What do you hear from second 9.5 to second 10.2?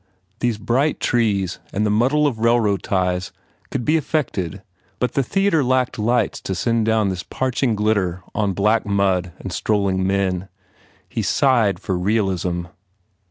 strolling